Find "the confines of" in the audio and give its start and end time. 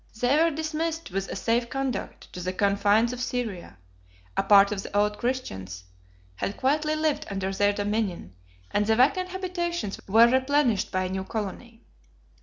2.39-3.21